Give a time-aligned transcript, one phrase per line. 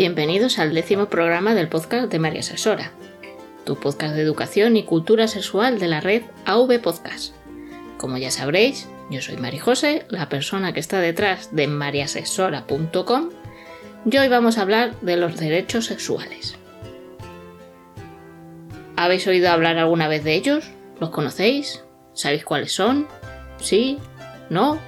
[0.00, 2.90] Bienvenidos al décimo programa del podcast de María Asesora,
[3.66, 7.34] tu podcast de educación y cultura sexual de la red AV Podcast.
[7.98, 13.28] Como ya sabréis, yo soy Mari José, la persona que está detrás de mariasesora.com
[14.10, 16.56] y hoy vamos a hablar de los derechos sexuales.
[18.96, 20.64] ¿Habéis oído hablar alguna vez de ellos?
[20.98, 21.84] ¿Los conocéis?
[22.14, 23.06] ¿Sabéis cuáles son?
[23.58, 23.98] ¿Sí?
[24.48, 24.78] ¿No?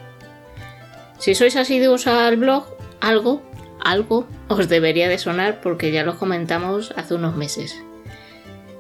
[1.19, 2.64] Si sois asiduos al blog,
[3.02, 3.42] algo,
[3.84, 7.77] algo os debería de sonar porque ya los comentamos hace unos meses.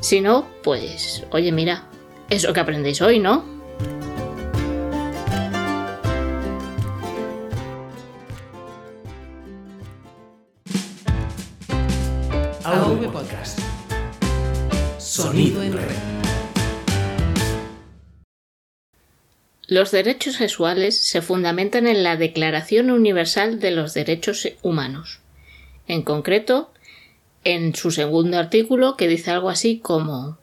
[0.00, 1.84] Si no, pues, oye, mira,
[2.30, 3.44] eso que aprendéis hoy, ¿no?
[12.64, 13.58] AV Podcast.
[14.98, 16.11] Sonido en red.
[19.72, 25.20] Los derechos sexuales se fundamentan en la Declaración Universal de los Derechos Humanos.
[25.86, 26.74] En concreto,
[27.42, 30.38] en su segundo artículo que dice algo así como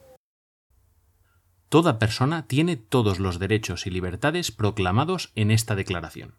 [1.70, 6.34] Toda persona tiene todos los derechos y libertades proclamados en esta declaración,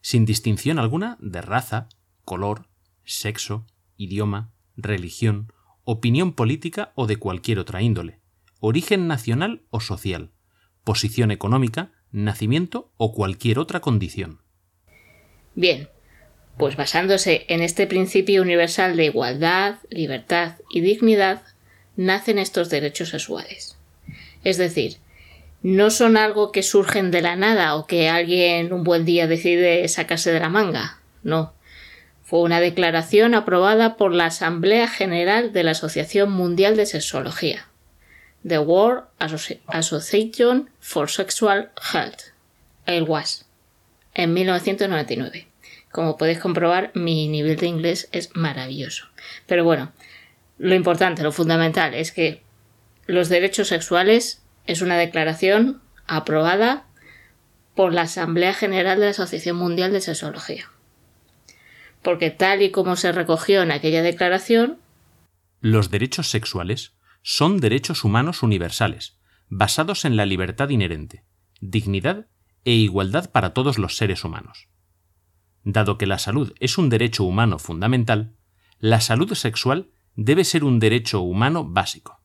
[0.00, 1.90] sin distinción alguna de raza,
[2.24, 2.66] color,
[3.04, 3.66] sexo,
[3.98, 5.52] idioma, religión,
[5.84, 8.22] opinión política o de cualquier otra índole,
[8.58, 10.32] origen nacional o social,
[10.82, 14.40] posición económica, nacimiento o cualquier otra condición.
[15.54, 15.88] Bien,
[16.56, 21.42] pues basándose en este principio universal de igualdad, libertad y dignidad,
[21.96, 23.76] nacen estos derechos sexuales.
[24.44, 24.98] Es decir,
[25.62, 29.86] no son algo que surgen de la nada o que alguien un buen día decide
[29.88, 31.54] sacarse de la manga, no.
[32.22, 37.66] Fue una declaración aprobada por la Asamblea General de la Asociación Mundial de Sexología,
[38.46, 39.04] The World
[39.68, 42.32] Association for Sexual Health,
[42.86, 43.44] el WAS,
[44.14, 45.48] en 1999.
[45.90, 49.06] Como podéis comprobar, mi nivel de inglés es maravilloso.
[49.46, 49.92] Pero bueno,
[50.58, 52.42] lo importante, lo fundamental es que
[53.06, 56.86] los derechos sexuales es una declaración aprobada
[57.74, 60.70] por la Asamblea General de la Asociación Mundial de Sexología.
[62.02, 64.78] Porque tal y como se recogió en aquella declaración,
[65.60, 66.92] los derechos sexuales
[67.28, 71.24] son derechos humanos universales, basados en la libertad inherente,
[71.60, 72.28] dignidad
[72.64, 74.68] e igualdad para todos los seres humanos.
[75.64, 78.36] Dado que la salud es un derecho humano fundamental,
[78.78, 82.22] la salud sexual debe ser un derecho humano básico.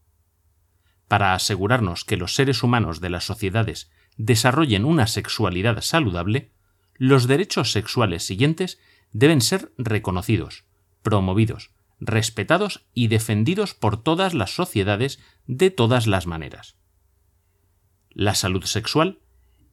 [1.07, 6.51] Para asegurarnos que los seres humanos de las sociedades desarrollen una sexualidad saludable,
[6.93, 8.79] los derechos sexuales siguientes
[9.13, 10.63] deben ser reconocidos,
[11.01, 16.75] promovidos, respetados y defendidos por todas las sociedades de todas las maneras.
[18.09, 19.19] La salud sexual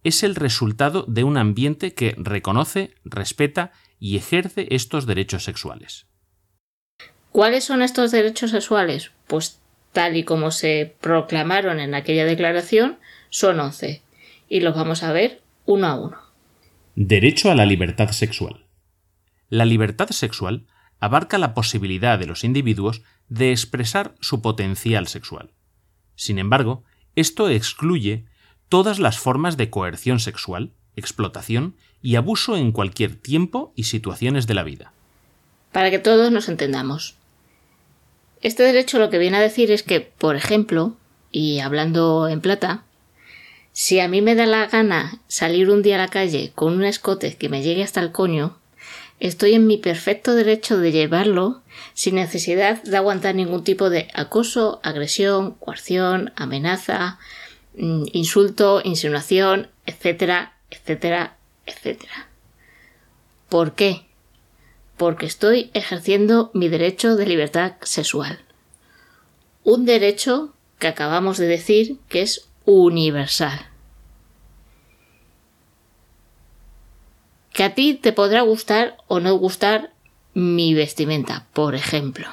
[0.04, 6.06] es el resultado de un ambiente que reconoce, respeta y ejerce estos derechos sexuales.
[7.32, 9.10] ¿Cuáles son estos derechos sexuales?
[9.26, 9.60] Pues
[9.92, 12.98] tal y como se proclamaron en aquella declaración,
[13.30, 14.02] son 11.
[14.48, 16.18] Y los vamos a ver uno a uno.
[16.94, 18.66] Derecho a la libertad sexual.
[19.50, 20.66] La libertad sexual
[21.00, 25.50] abarca la posibilidad de los individuos de expresar su potencial sexual.
[26.16, 28.24] Sin embargo, esto excluye
[28.68, 34.54] todas las formas de coerción sexual, explotación y abuso en cualquier tiempo y situaciones de
[34.54, 34.92] la vida.
[35.72, 37.16] Para que todos nos entendamos.
[38.40, 40.96] Este derecho lo que viene a decir es que, por ejemplo,
[41.30, 42.84] y hablando en plata,
[43.72, 46.84] si a mí me da la gana salir un día a la calle con un
[46.84, 48.56] escote que me llegue hasta el coño,
[49.20, 51.62] estoy en mi perfecto derecho de llevarlo
[51.94, 57.18] sin necesidad de aguantar ningún tipo de acoso, agresión, coerción, amenaza,
[57.78, 62.28] Mm, insulto, insinuación, etcétera, etcétera, etcétera.
[63.48, 64.06] ¿Por qué?
[64.96, 68.40] Porque estoy ejerciendo mi derecho de libertad sexual.
[69.62, 73.68] Un derecho que acabamos de decir que es universal.
[77.58, 79.90] Que a ti te podrá gustar o no gustar
[80.32, 82.28] mi vestimenta, por ejemplo.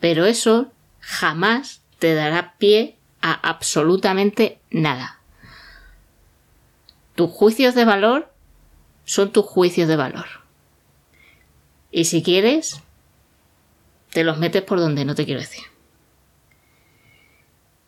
[0.00, 5.20] Pero eso jamás te dará pie a absolutamente nada.
[7.14, 8.28] Tus juicios de valor
[9.04, 10.26] son tus juicios de valor.
[11.92, 12.82] Y si quieres,
[14.10, 15.62] te los metes por donde no te quiero decir.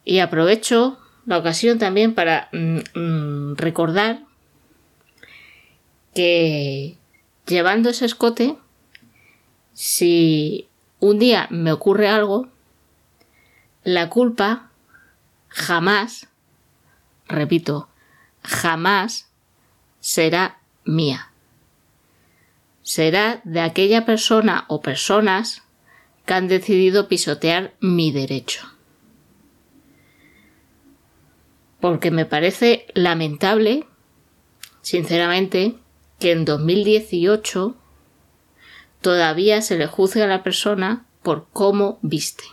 [0.04, 4.25] Y aprovecho la ocasión también para mm, mm, recordar
[6.16, 6.96] que
[7.46, 8.56] llevando ese escote,
[9.74, 10.66] si
[10.98, 12.48] un día me ocurre algo,
[13.84, 14.70] la culpa
[15.48, 16.26] jamás,
[17.28, 17.90] repito,
[18.42, 19.30] jamás
[20.00, 21.32] será mía.
[22.82, 25.64] será de aquella persona o personas
[26.24, 28.66] que han decidido pisotear mi derecho.
[31.80, 33.86] Porque me parece lamentable,
[34.82, 35.80] sinceramente,
[36.18, 37.76] que en 2018
[39.00, 42.44] todavía se le juzgue a la persona por cómo viste.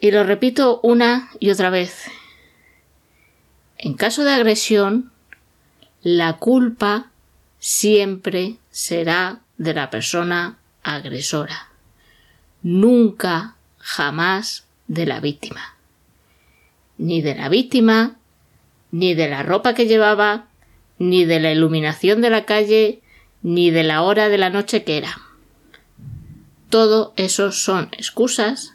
[0.00, 2.10] Y lo repito una y otra vez.
[3.78, 5.12] En caso de agresión,
[6.02, 7.10] la culpa
[7.58, 11.68] siempre será de la persona agresora.
[12.62, 15.76] Nunca, jamás de la víctima.
[16.98, 18.16] Ni de la víctima,
[18.92, 20.46] ni de la ropa que llevaba,
[20.98, 23.00] ni de la iluminación de la calle,
[23.42, 25.18] ni de la hora de la noche que era.
[26.70, 28.74] Todo eso son excusas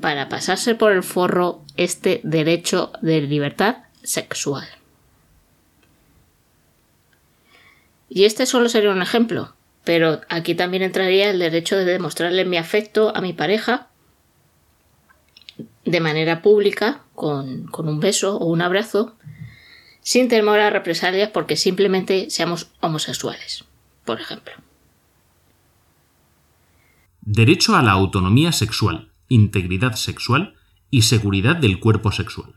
[0.00, 4.66] para pasarse por el forro este derecho de libertad sexual.
[8.08, 9.54] Y este solo sería un ejemplo,
[9.84, 13.88] pero aquí también entraría el derecho de demostrarle mi afecto a mi pareja
[15.84, 19.14] de manera pública, con, con un beso o un abrazo,
[20.02, 23.64] sin temor a represalias porque simplemente seamos homosexuales,
[24.04, 24.52] por ejemplo.
[27.20, 30.54] Derecho a la autonomía sexual, integridad sexual
[30.90, 32.54] y seguridad del cuerpo sexual.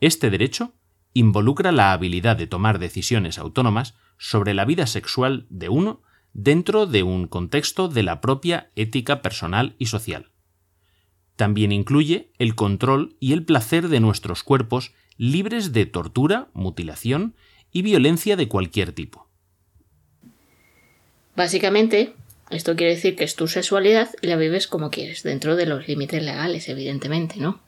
[0.00, 0.74] Este derecho
[1.14, 6.02] involucra la habilidad de tomar decisiones autónomas sobre la vida sexual de uno
[6.32, 10.30] dentro de un contexto de la propia ética personal y social.
[11.36, 17.34] También incluye el control y el placer de nuestros cuerpos libres de tortura, mutilación
[17.70, 19.28] y violencia de cualquier tipo.
[21.36, 22.14] Básicamente,
[22.48, 25.86] esto quiere decir que es tu sexualidad y la vives como quieres, dentro de los
[25.86, 27.60] límites legales, evidentemente, ¿no?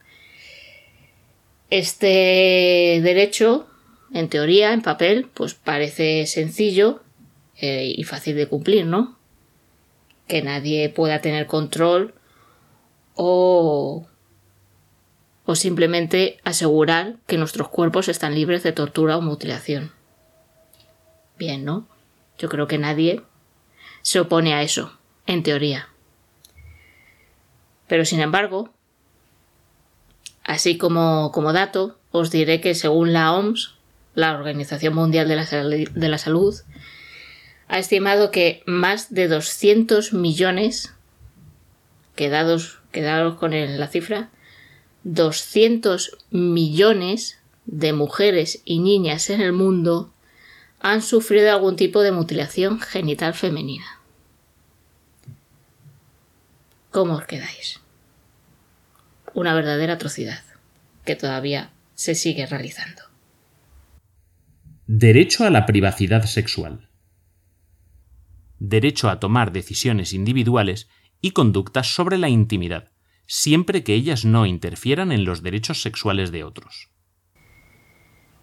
[1.69, 3.67] Este derecho,
[4.15, 7.03] en teoría, en papel, pues parece sencillo
[7.59, 9.19] eh, y fácil de cumplir, ¿no?
[10.27, 12.15] Que nadie pueda tener control
[13.15, 14.07] o,
[15.45, 19.93] o simplemente asegurar que nuestros cuerpos están libres de tortura o mutilación.
[21.39, 21.89] Bien, ¿no?
[22.39, 23.23] Yo creo que nadie
[24.03, 25.89] se opone a eso, en teoría.
[27.89, 28.71] Pero sin embargo,
[30.45, 33.75] Así como, como dato, os diré que según la OMS,
[34.15, 36.55] la Organización Mundial de la, de la Salud,
[37.69, 40.95] ha estimado que más de 200 millones,
[42.17, 44.31] quedados, quedados con la cifra,
[45.05, 50.13] 200 millones de mujeres y niñas en el mundo
[50.81, 54.01] han sufrido algún tipo de mutilación genital femenina.
[56.91, 57.83] ¿Cómo os quedáis?
[59.35, 60.43] una verdadera atrocidad,
[61.05, 63.03] que todavía se sigue realizando.
[64.87, 66.89] Derecho a la privacidad sexual.
[68.59, 70.89] Derecho a tomar decisiones individuales
[71.21, 72.92] y conductas sobre la intimidad,
[73.27, 76.91] siempre que ellas no interfieran en los derechos sexuales de otros.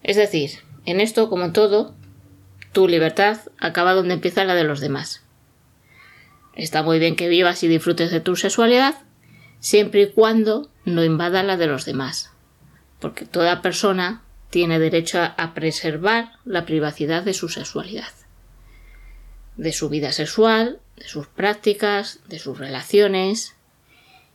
[0.02, 0.50] Es decir,
[0.86, 1.94] en esto, como en todo,
[2.72, 5.24] tu libertad acaba donde empieza la de los demás.
[6.54, 9.02] Está muy bien que vivas y disfrutes de tu sexualidad,
[9.60, 12.32] siempre y cuando no invada la de los demás,
[12.98, 18.12] porque toda persona tiene derecho a preservar la privacidad de su sexualidad,
[19.56, 23.54] de su vida sexual, de sus prácticas, de sus relaciones,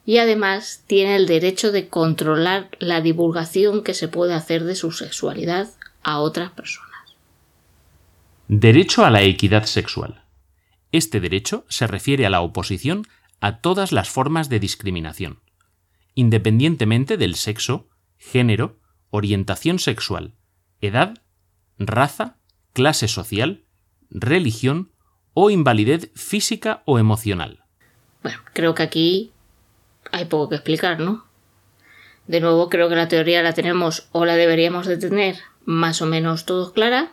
[0.06, 4.92] y además tiene el derecho de controlar la divulgación que se puede hacer de su
[4.92, 5.70] sexualidad
[6.04, 6.92] a otras personas.
[8.48, 10.24] Derecho a la equidad sexual.
[10.92, 13.08] Este derecho se refiere a la oposición
[13.40, 15.40] a todas las formas de discriminación,
[16.14, 20.36] independientemente del sexo, género, orientación sexual,
[20.82, 21.22] edad,
[21.80, 22.38] raza,
[22.74, 23.66] clase social,
[24.10, 24.92] religión
[25.34, 27.66] o invalidez física o emocional.
[28.22, 29.32] Bueno, creo que aquí
[30.16, 31.26] hay poco que explicar, ¿no?
[32.28, 36.06] De nuevo, creo que la teoría la tenemos o la deberíamos de tener más o
[36.06, 37.12] menos todos clara.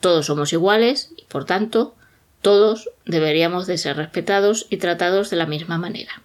[0.00, 1.94] Todos somos iguales y, por tanto,
[2.40, 6.22] todos deberíamos de ser respetados y tratados de la misma manera,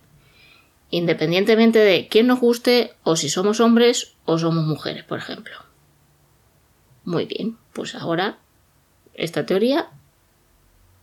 [0.91, 5.55] independientemente de quién nos guste o si somos hombres o somos mujeres, por ejemplo.
[7.05, 8.37] Muy bien, pues ahora
[9.15, 9.89] esta teoría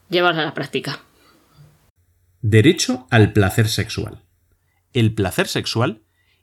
[0.08, 1.00] llevarla a la práctica.
[2.42, 4.25] Derecho al placer sexual.
[4.96, 6.00] El placer sexual,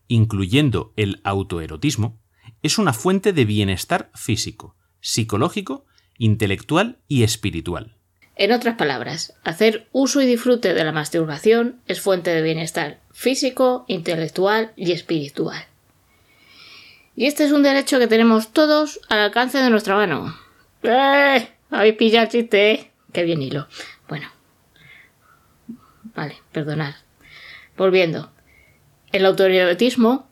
[0.08, 2.22] incluyendo el autoerotismo,
[2.62, 5.88] es una fuente de bienestar físico, psicológico,
[6.20, 7.96] intelectual y espiritual.
[8.36, 13.86] En otras palabras, hacer uso y disfrute de la masturbación es fuente de bienestar físico,
[13.88, 15.66] intelectual y espiritual.
[17.16, 20.38] Y este es un derecho que tenemos todos al alcance de nuestra mano.
[20.84, 21.48] ¡Eh!
[21.72, 22.72] Habéis pillado el chiste.
[22.72, 22.92] ¿eh?
[23.12, 23.68] Qué bien hilo.
[24.08, 24.28] Bueno.
[26.14, 26.94] Vale, perdonad.
[27.76, 28.33] Volviendo.
[29.14, 30.28] El autoerotismo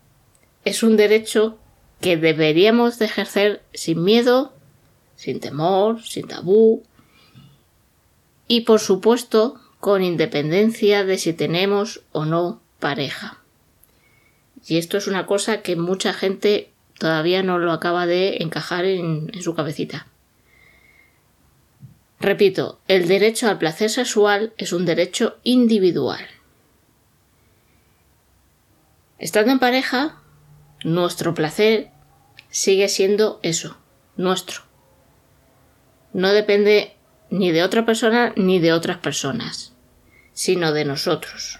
[0.65, 1.59] es un derecho
[2.01, 4.53] que deberíamos de ejercer sin miedo,
[5.15, 6.81] sin temor, sin tabú
[8.47, 13.37] y por supuesto con independencia de si tenemos o no pareja.
[14.65, 19.29] Y esto es una cosa que mucha gente todavía no lo acaba de encajar en,
[19.31, 20.07] en su cabecita.
[22.19, 26.25] Repito, el derecho al placer sexual es un derecho individual.
[29.21, 30.19] Estando en pareja,
[30.83, 31.91] nuestro placer
[32.49, 33.77] sigue siendo eso,
[34.17, 34.63] nuestro.
[36.11, 36.97] No depende
[37.29, 39.75] ni de otra persona ni de otras personas,
[40.33, 41.59] sino de nosotros.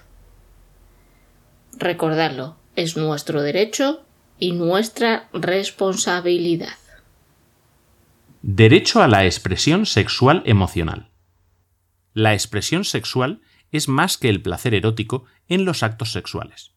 [1.78, 4.08] Recordarlo, es nuestro derecho
[4.40, 6.80] y nuestra responsabilidad.
[8.42, 11.12] Derecho a la expresión sexual emocional.
[12.16, 13.40] La expresión sexual
[13.72, 16.72] es más que el placer erótico en los actos sexuales.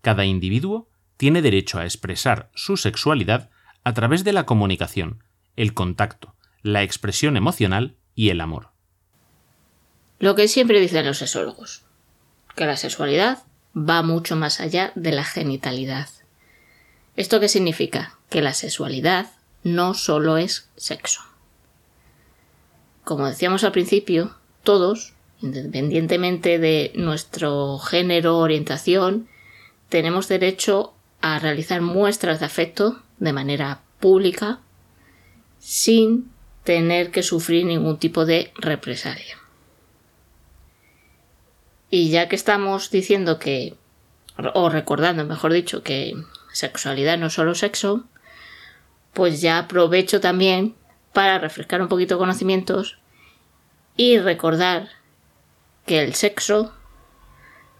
[0.00, 3.50] Cada individuo tiene derecho a expresar su sexualidad
[3.84, 5.24] a través de la comunicación,
[5.56, 8.70] el contacto, la expresión emocional y el amor.
[10.18, 11.84] Lo que siempre dicen los sexólogos,
[12.56, 13.44] que la sexualidad
[13.76, 16.08] va mucho más allá de la genitalidad.
[17.16, 18.18] ¿Esto qué significa?
[18.28, 19.30] Que la sexualidad
[19.62, 21.22] no solo es sexo.
[23.04, 29.28] Como decíamos al principio, todos, independientemente de nuestro género, orientación,
[29.88, 34.60] tenemos derecho a realizar muestras de afecto de manera pública
[35.58, 36.30] sin
[36.64, 39.38] tener que sufrir ningún tipo de represalia.
[41.90, 43.74] Y ya que estamos diciendo que,
[44.54, 46.14] o recordando, mejor dicho, que
[46.52, 48.04] sexualidad no es solo sexo,
[49.14, 50.74] pues ya aprovecho también
[51.12, 52.98] para refrescar un poquito conocimientos
[53.96, 54.90] y recordar
[55.86, 56.74] que el sexo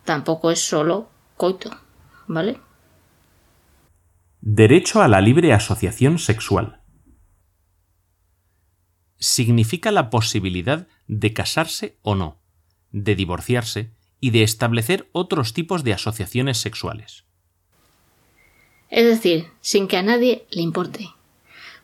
[0.04, 1.70] tampoco es solo coito,
[2.28, 2.60] ¿vale?
[4.40, 6.80] Derecho a la libre asociación sexual.
[9.18, 12.40] Significa la posibilidad de casarse o no,
[12.92, 17.24] de divorciarse y de establecer otros tipos de asociaciones sexuales.
[18.90, 21.08] Es decir, sin que a nadie le importe.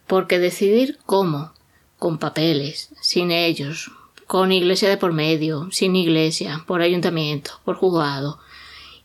[0.07, 1.53] Porque decidir cómo,
[1.99, 3.91] con papeles, sin ellos,
[4.27, 8.39] con iglesia de por medio, sin iglesia, por ayuntamiento, por juzgado,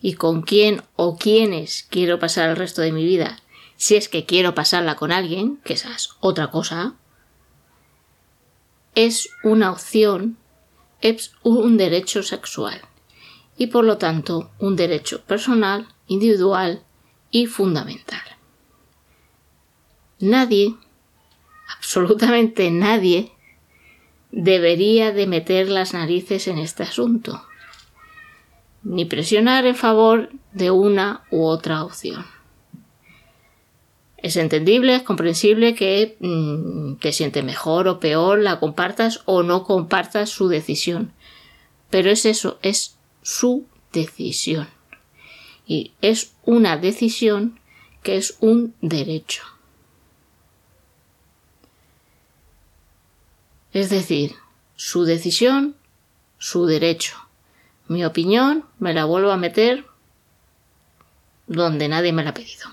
[0.02, 3.40] y con quién o quiénes quiero pasar el resto de mi vida,
[3.76, 6.96] si es que quiero pasarla con alguien, que esa es otra cosa,
[8.96, 10.38] es una opción,
[11.02, 12.82] es un derecho sexual.
[13.58, 16.84] Y por lo tanto un derecho personal, individual
[17.32, 18.22] y fundamental.
[20.20, 20.76] Nadie,
[21.78, 23.32] absolutamente nadie,
[24.32, 27.44] debería de meter las narices en este asunto,
[28.84, 32.26] ni presionar en favor de una u otra opción.
[34.18, 39.64] Es entendible, es comprensible que mm, te siente mejor o peor, la compartas o no
[39.64, 41.14] compartas su decisión.
[41.90, 44.68] Pero es eso, es su decisión.
[45.66, 47.60] Y es una decisión
[48.04, 49.44] que es un derecho.
[53.72, 54.36] Es decir,
[54.76, 55.76] su decisión,
[56.38, 57.29] su derecho.
[57.90, 59.84] Mi opinión me la vuelvo a meter
[61.48, 62.70] donde nadie me la ha pedido.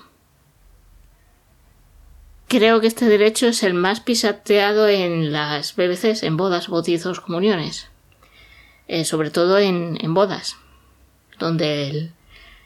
[2.47, 7.89] Creo que este derecho es el más pisateado en las BBCs, en bodas, bautizos, comuniones.
[8.87, 10.55] Eh, sobre todo en, bodas,
[11.39, 12.11] donde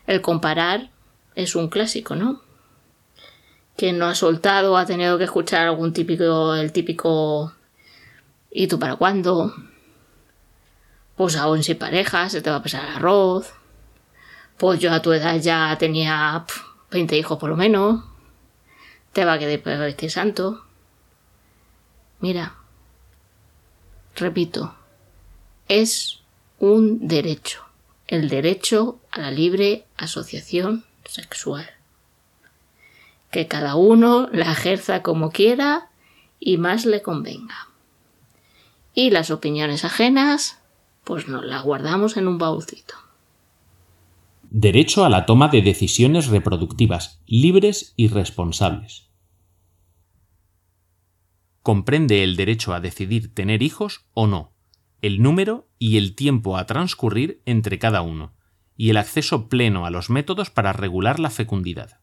[0.05, 0.89] el, comparar
[1.35, 2.41] es un clásico, ¿no?
[3.77, 7.53] Que no ha soltado, ha tenido que escuchar algún típico, el típico
[8.51, 9.55] ¿y tú para cuándo?
[11.21, 13.53] Pues aún sin pareja, se te va a pasar el arroz.
[14.57, 16.43] Pues yo a tu edad ya tenía
[16.89, 18.03] 20 hijos por lo menos.
[19.13, 20.65] Te va a quedar vestir santo.
[22.21, 22.55] Mira,
[24.15, 24.73] repito,
[25.67, 26.21] es
[26.57, 27.65] un derecho,
[28.07, 31.69] el derecho a la libre asociación sexual.
[33.29, 35.91] Que cada uno la ejerza como quiera
[36.39, 37.67] y más le convenga.
[38.95, 40.60] Y las opiniones ajenas,
[41.03, 42.95] pues nos las guardamos en un baúlcito.
[44.49, 49.09] Derecho a la toma de decisiones reproductivas libres y responsables.
[51.63, 54.51] Comprende el derecho a decidir tener hijos o no,
[55.01, 58.33] el número y el tiempo a transcurrir entre cada uno,
[58.75, 61.99] y el acceso pleno a los métodos para regular la fecundidad.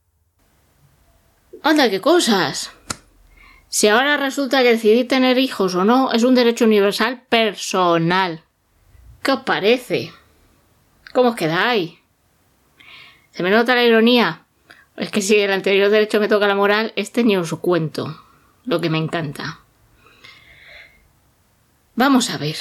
[1.63, 2.73] ¡Anda, qué cosas!
[3.69, 8.45] Si ahora resulta que decidir tener hijos o no es un derecho universal personal.
[9.29, 10.11] ¿Qué os parece?
[11.13, 11.93] ¿Cómo os quedáis?
[13.33, 14.47] ¿Se me nota la ironía?
[14.97, 18.19] Es que si el anterior derecho me toca la moral, este ni os cuento.
[18.65, 19.61] Lo que me encanta.
[21.95, 22.57] Vamos a ver.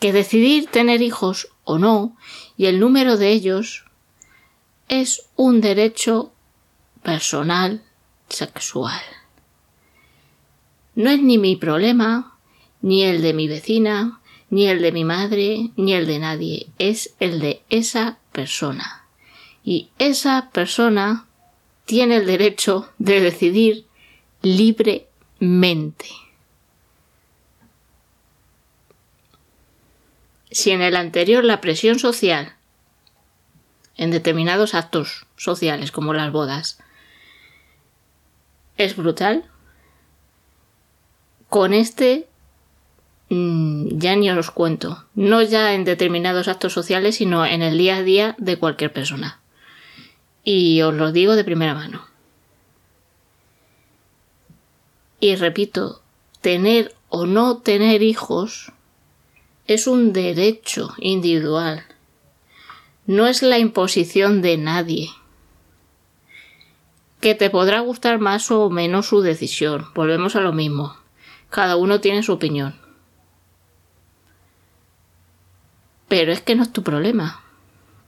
[0.00, 2.16] Que decidir tener hijos o no,
[2.56, 3.84] y el número de ellos,
[4.88, 6.32] es un derecho
[7.04, 7.84] personal
[8.28, 9.02] sexual.
[10.96, 12.33] No es ni mi problema,
[12.84, 17.14] ni el de mi vecina, ni el de mi madre, ni el de nadie, es
[17.18, 19.06] el de esa persona.
[19.64, 21.24] Y esa persona
[21.86, 23.86] tiene el derecho de decidir
[24.42, 26.04] libremente.
[30.50, 32.54] Si en el anterior la presión social,
[33.96, 36.78] en determinados actos sociales como las bodas,
[38.76, 39.48] es brutal,
[41.48, 42.28] con este
[43.30, 48.02] ya ni os cuento, no ya en determinados actos sociales, sino en el día a
[48.02, 49.40] día de cualquier persona.
[50.44, 52.06] Y os lo digo de primera mano.
[55.20, 56.02] Y repito,
[56.42, 58.72] tener o no tener hijos
[59.66, 61.84] es un derecho individual.
[63.06, 65.08] No es la imposición de nadie.
[67.20, 69.86] Que te podrá gustar más o menos su decisión.
[69.94, 70.94] Volvemos a lo mismo.
[71.48, 72.83] Cada uno tiene su opinión.
[76.08, 77.42] Pero es que no es tu problema.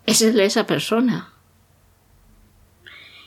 [0.05, 1.33] Es el de esa persona.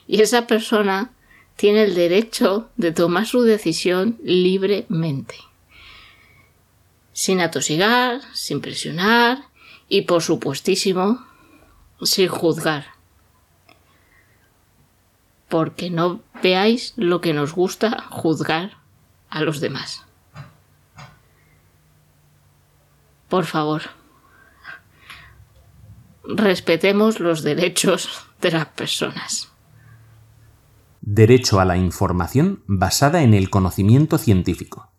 [0.07, 1.11] Y esa persona
[1.55, 5.35] tiene el derecho de tomar su decisión libremente.
[7.11, 9.39] Sin atosigar, sin presionar
[9.89, 11.27] y por supuestísimo
[12.01, 12.85] sin juzgar.
[15.47, 18.77] Porque no veáis lo que nos gusta juzgar
[19.29, 20.05] a los demás.
[23.27, 23.83] Por favor,
[26.35, 28.09] respetemos los derechos
[28.41, 29.51] de las personas.
[31.01, 34.91] Derecho a la información basada en el conocimiento científico.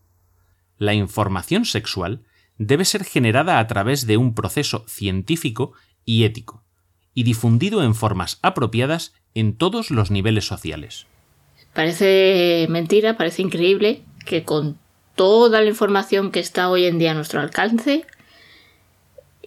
[0.77, 2.25] La información sexual
[2.59, 5.73] debe ser generada a través de un proceso científico
[6.05, 6.65] y ético,
[7.15, 11.07] y difundido en formas apropiadas en todos los niveles sociales.
[11.75, 14.79] Parece mentira, parece increíble que con
[15.15, 18.05] toda la información que está hoy en día a nuestro alcance,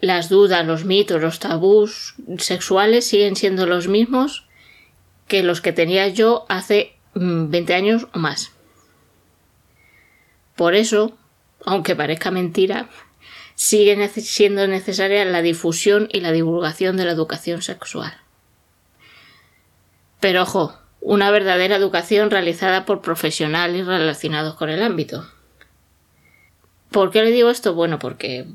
[0.03, 4.45] las dudas, los mitos, los tabús sexuales siguen siendo los mismos
[5.29, 8.51] que los que tenía yo hace 20 mm, años o más.
[10.57, 11.17] Por eso,
[11.65, 12.89] aunque parezca mentira,
[13.55, 18.13] sigue siendo necesaria la difusión y la divulgación de la educación sexual.
[20.19, 25.25] Pero ojo, una verdadera educación realizada por profesionales relacionados con el ámbito.
[26.91, 27.73] ¿Por qué le digo esto?
[27.73, 28.47] Bueno, porque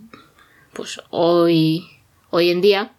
[0.72, 1.88] pues hoy,
[2.31, 2.92] hoy en día,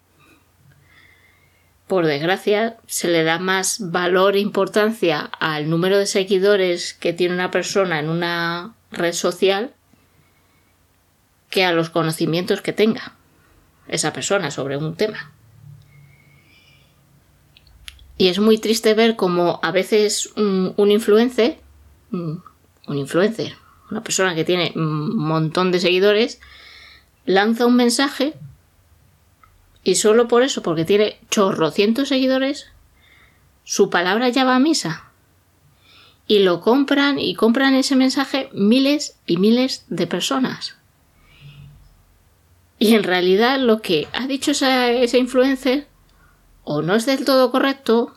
[1.86, 7.34] por desgracia, se le da más valor e importancia al número de seguidores que tiene
[7.34, 9.74] una persona en una red social
[11.50, 13.14] que a los conocimientos que tenga
[13.88, 15.32] esa persona sobre un tema.
[18.16, 21.58] Y es muy triste ver cómo a veces un, influencer,
[22.12, 22.42] un
[22.86, 23.54] influencer,
[23.90, 26.40] una persona que tiene un montón de seguidores,
[27.24, 28.34] lanza un mensaje
[29.82, 32.68] y solo por eso, porque tiene chorrocientos seguidores,
[33.64, 35.04] su palabra ya va a misa.
[36.26, 40.76] Y lo compran y compran ese mensaje miles y miles de personas.
[42.78, 45.86] Y en realidad lo que ha dicho ese influencer
[46.64, 48.14] o no es del todo correcto,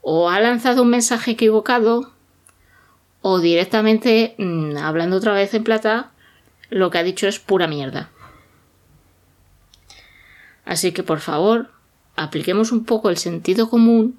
[0.00, 2.12] o ha lanzado un mensaje equivocado,
[3.20, 6.12] o directamente, mm, hablando otra vez en plata,
[6.70, 8.10] lo que ha dicho es pura mierda.
[10.64, 11.70] Así que por favor,
[12.16, 14.18] apliquemos un poco el sentido común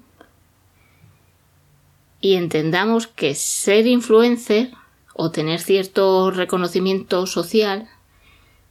[2.20, 4.72] y entendamos que ser influencer
[5.14, 7.88] o tener cierto reconocimiento social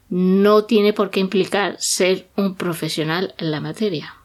[0.09, 4.15] no tiene por qué implicar ser un profesional en la materia.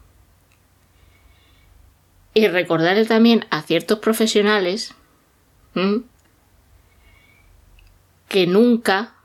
[2.33, 4.93] Y recordarle también a ciertos profesionales
[8.27, 9.15] que nunca,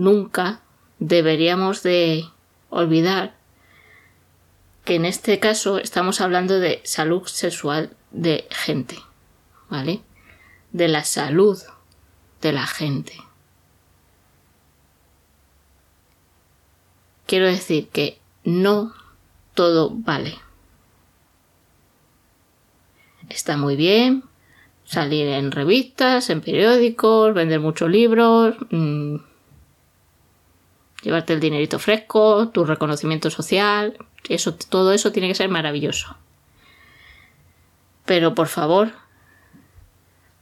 [0.00, 0.62] nunca
[0.98, 2.24] deberíamos de
[2.70, 3.34] olvidar
[4.84, 8.96] que en este caso estamos hablando de salud sexual de gente,
[9.68, 10.00] ¿vale?
[10.72, 11.58] De la salud
[12.40, 13.12] de la gente.
[17.26, 18.94] Quiero decir que no
[19.52, 20.38] todo vale.
[23.28, 24.24] Está muy bien
[24.86, 29.29] salir en revistas, en periódicos, vender muchos libros, mm,
[31.02, 33.96] llevarte el dinerito fresco, tu reconocimiento social,
[34.28, 36.16] eso, todo eso tiene que ser maravilloso.
[38.04, 38.92] Pero por favor,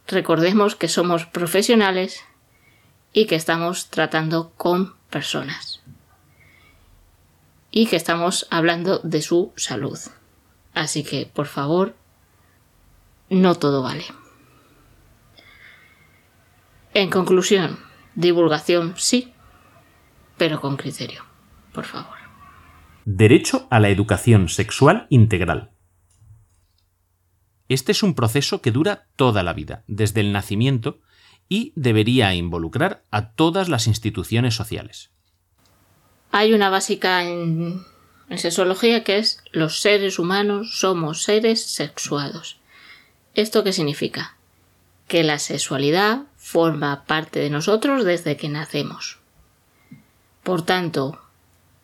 [0.07, 2.23] recordemos que somos profesionales
[3.13, 5.81] y que estamos tratando con personas.
[7.71, 9.99] Y que estamos hablando de su salud.
[10.73, 11.95] Así que, por favor,
[13.29, 14.05] no todo vale.
[16.93, 17.79] En conclusión,
[18.15, 19.33] divulgación sí,
[20.39, 21.23] pero con criterio,
[21.71, 22.17] por favor.
[23.05, 25.71] Derecho a la educación sexual integral.
[27.67, 31.01] Este es un proceso que dura toda la vida, desde el nacimiento,
[31.47, 35.11] y debería involucrar a todas las instituciones sociales.
[36.31, 37.83] Hay una básica en,
[38.29, 42.59] en sexología que es los seres humanos somos seres sexuados.
[43.33, 44.37] ¿Esto qué significa?
[45.07, 49.18] Que la sexualidad forma parte de nosotros desde que nacemos.
[50.43, 51.19] Por tanto,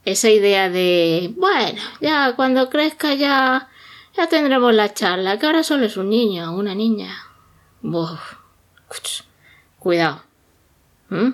[0.06, 3.70] esa idea de, bueno, ya cuando crezca ya,
[4.16, 7.16] ya tendremos la charla, que ahora solo es un niño una niña.
[9.80, 10.24] cuidado.
[11.10, 11.32] ¿Mm?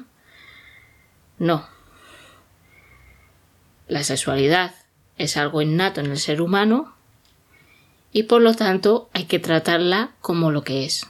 [1.40, 1.66] No.
[3.88, 4.76] La sexualidad
[5.18, 6.94] es algo innato en el ser humano
[8.14, 11.08] y por lo tanto hay que tratarla como lo que es,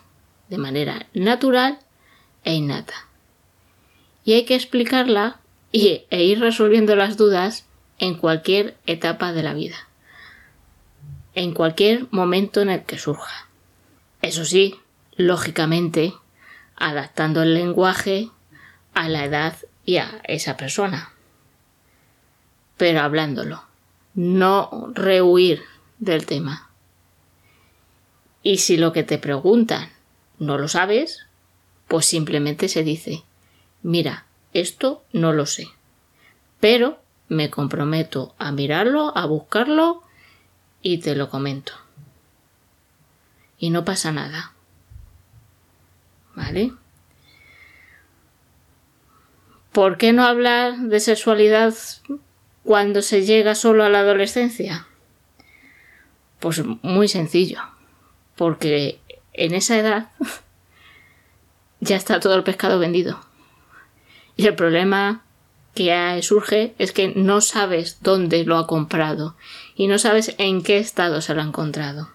[0.49, 1.79] de manera natural
[2.43, 3.07] e innata.
[4.23, 5.40] Y hay que explicarla
[5.71, 7.65] y, e ir resolviendo las dudas
[7.99, 9.87] en cualquier etapa de la vida,
[11.35, 13.47] en cualquier momento en el que surja.
[14.21, 14.75] Eso sí,
[15.15, 16.13] lógicamente,
[16.75, 18.29] adaptando el lenguaje
[18.93, 19.55] a la edad
[19.85, 21.11] y a esa persona.
[22.77, 23.63] Pero hablándolo,
[24.13, 25.63] no rehuir
[25.99, 26.69] del tema.
[28.43, 29.89] Y si lo que te preguntan
[30.39, 31.27] no lo sabes,
[31.87, 33.23] pues simplemente se dice,
[33.83, 35.67] mira, esto no lo sé,
[36.59, 40.03] pero me comprometo a mirarlo, a buscarlo
[40.81, 41.73] y te lo comento.
[43.57, 44.53] Y no pasa nada.
[46.35, 46.73] ¿Vale?
[49.71, 51.73] ¿Por qué no hablar de sexualidad
[52.63, 54.87] cuando se llega solo a la adolescencia?
[56.39, 57.61] Pues muy sencillo,
[58.35, 58.99] porque
[59.31, 60.09] en esa edad
[61.79, 63.30] ya está todo el pescado vendido.
[64.41, 65.21] Y el problema
[65.75, 69.35] que surge es que no sabes dónde lo ha comprado
[69.75, 72.09] y no sabes en qué estado se lo ha encontrado.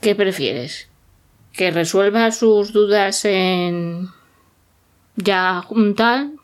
[0.00, 0.88] ¿Qué prefieres?
[1.52, 4.08] ¿Que resuelva sus dudas en
[5.16, 6.38] yajuntal.es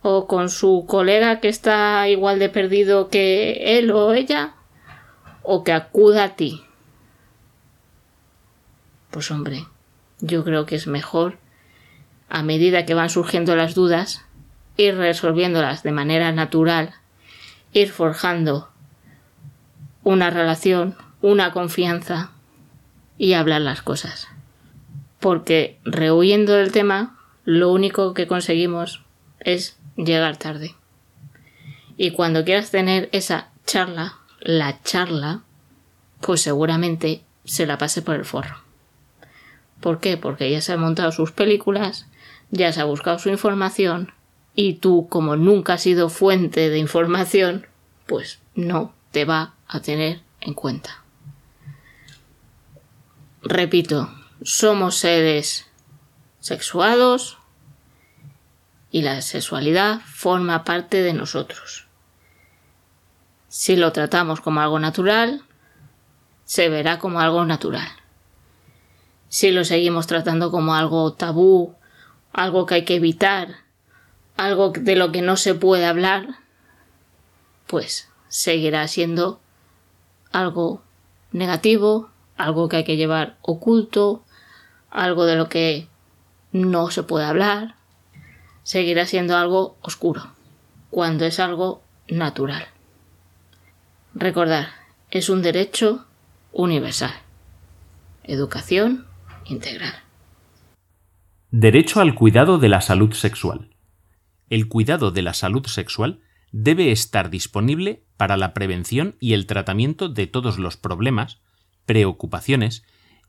[0.00, 4.54] o con su colega que está igual de perdido que él o ella
[5.42, 6.64] o que acuda a ti?
[9.10, 9.66] Pues hombre,
[10.20, 11.36] yo creo que es mejor
[12.32, 14.24] a medida que van surgiendo las dudas,
[14.78, 16.94] ir resolviéndolas de manera natural,
[17.74, 18.70] ir forjando
[20.02, 22.30] una relación, una confianza
[23.18, 24.28] y hablar las cosas.
[25.20, 29.02] Porque rehuyendo del tema, lo único que conseguimos
[29.40, 30.74] es llegar tarde.
[31.98, 35.42] Y cuando quieras tener esa charla, la charla,
[36.22, 38.56] pues seguramente se la pase por el forro.
[39.82, 40.16] ¿Por qué?
[40.16, 42.06] Porque ya se han montado sus películas,
[42.52, 44.12] ya se ha buscado su información
[44.54, 47.66] y tú, como nunca has sido fuente de información,
[48.06, 51.02] pues no te va a tener en cuenta.
[53.42, 54.12] Repito,
[54.42, 55.66] somos seres
[56.40, 57.38] sexuados
[58.90, 61.86] y la sexualidad forma parte de nosotros.
[63.48, 65.42] Si lo tratamos como algo natural,
[66.44, 67.88] se verá como algo natural.
[69.30, 71.74] Si lo seguimos tratando como algo tabú
[72.32, 73.56] algo que hay que evitar,
[74.36, 76.26] algo de lo que no se puede hablar,
[77.66, 79.40] pues seguirá siendo
[80.32, 80.82] algo
[81.30, 84.24] negativo, algo que hay que llevar oculto,
[84.90, 85.88] algo de lo que
[86.52, 87.76] no se puede hablar,
[88.62, 90.32] seguirá siendo algo oscuro,
[90.90, 92.66] cuando es algo natural.
[94.14, 94.68] Recordar,
[95.10, 96.06] es un derecho
[96.52, 97.14] universal.
[98.24, 99.06] Educación
[99.44, 99.94] integral.
[101.54, 103.68] Derecho al cuidado de la salud sexual.
[104.48, 110.08] El cuidado de la salud sexual debe estar disponible para la prevención y el tratamiento
[110.08, 111.42] de todos los problemas,
[111.84, 112.84] preocupaciones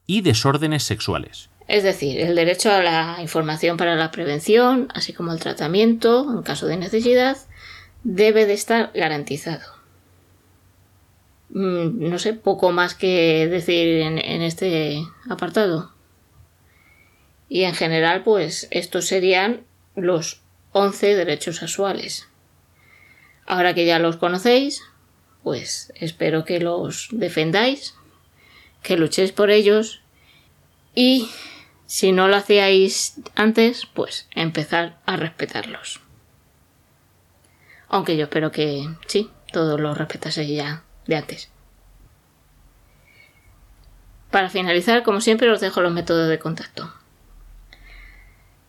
[0.08, 1.50] y desórdenes sexuales.
[1.68, 6.44] Es decir, el derecho a la información para la prevención, así como el tratamiento, en
[6.44, 7.36] caso de necesidad,
[8.06, 9.66] debe de estar garantizado.
[11.50, 15.94] mm, no sé, poco más que decir en, en este apartado.
[17.54, 19.63] Y en general, pues estos serían
[19.96, 22.28] los 11 derechos sexuales.
[23.46, 24.82] Ahora que ya los conocéis,
[25.44, 27.94] pues espero que los defendáis,
[28.82, 30.02] que luchéis por ellos
[30.96, 31.30] y
[31.86, 36.00] si no lo hacíais antes, pues empezar a respetarlos.
[37.88, 41.52] Aunque yo espero que sí, todos los respetaseis ya de antes.
[44.32, 46.92] Para finalizar, como siempre, os dejo los métodos de contacto.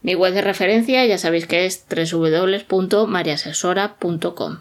[0.05, 4.59] Mi web de referencia ya sabéis que es www.mariasesora.com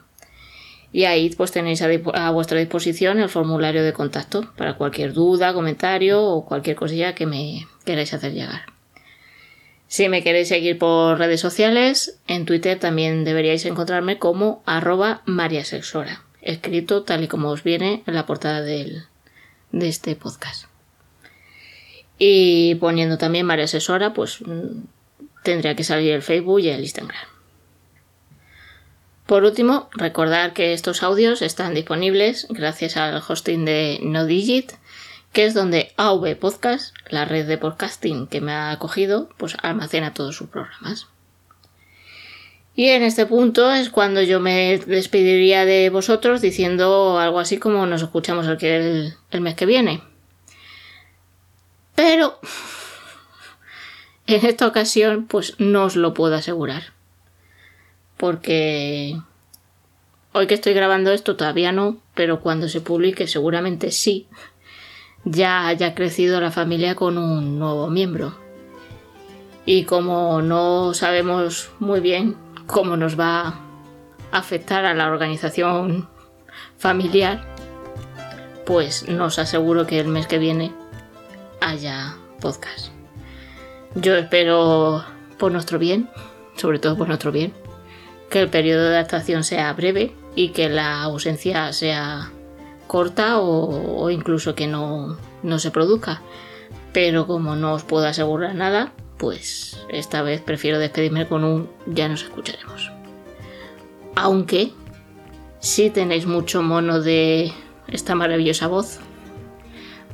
[0.93, 6.23] y ahí pues tenéis a, vuestra disposición el formulario de contacto para cualquier duda, comentario
[6.23, 8.67] o cualquier cosilla que me queráis hacer llegar.
[9.87, 16.23] Si me queréis seguir por redes sociales, en Twitter también deberíais encontrarme como arroba mariasexora,
[16.41, 19.03] escrito tal y como os viene en la portada de
[19.73, 20.67] este podcast.
[22.17, 23.65] Y poniendo también María
[24.15, 24.39] pues
[25.43, 27.33] tendría que salir el Facebook y el Instagram.
[29.25, 34.73] Por último, recordar que estos audios están disponibles gracias al hosting de NoDigit,
[35.31, 40.13] que es donde AV Podcast, la red de podcasting que me ha acogido, pues almacena
[40.13, 41.07] todos sus programas.
[42.75, 47.85] Y en este punto es cuando yo me despediría de vosotros diciendo algo así como
[47.85, 50.01] nos escuchamos el, el mes que viene.
[51.95, 52.39] Pero
[54.27, 56.93] en esta ocasión, pues no os lo puedo asegurar.
[58.17, 59.19] Porque
[60.31, 64.27] hoy que estoy grabando esto todavía no, pero cuando se publique seguramente sí.
[65.25, 68.37] Ya haya crecido la familia con un nuevo miembro.
[69.65, 72.35] Y como no sabemos muy bien
[72.67, 73.59] cómo nos va a
[74.31, 76.09] afectar a la organización
[76.77, 77.45] familiar,
[78.65, 80.73] pues nos aseguro que el mes que viene
[81.61, 82.92] haya podcast.
[83.95, 85.03] Yo espero
[85.37, 86.09] por nuestro bien,
[86.55, 87.53] sobre todo por nuestro bien,
[88.29, 92.31] que el periodo de adaptación sea breve y que la ausencia sea
[92.87, 96.21] corta o, incluso que no, no se produzca.
[96.91, 102.07] Pero como no os puedo asegurar nada, pues esta vez prefiero despedirme con un ya
[102.07, 102.91] nos escucharemos.
[104.15, 104.71] Aunque
[105.59, 107.51] si tenéis mucho mono de
[107.87, 108.99] esta maravillosa voz,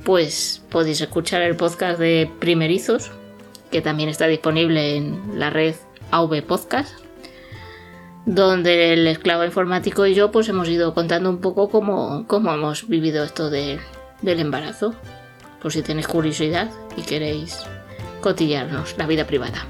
[0.03, 3.11] pues podéis escuchar el podcast de Primerizos,
[3.71, 5.75] que también está disponible en la red
[6.11, 6.93] AV Podcast,
[8.25, 13.23] donde el esclavo informático y yo pues hemos ido contando un poco cómo, hemos vivido
[13.23, 13.79] esto del
[14.23, 14.93] embarazo,
[15.61, 17.57] por si tenéis curiosidad y queréis
[18.21, 19.65] cotillarnos la vida privada.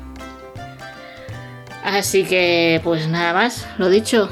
[1.83, 4.29] Así que pues nada más, lo dicho,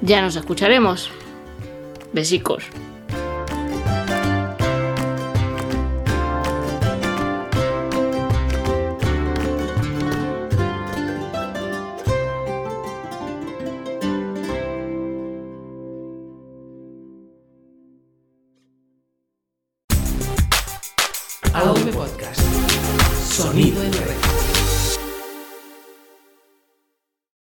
[0.00, 1.10] ya nos escucharemos.
[2.12, 2.64] Besicos.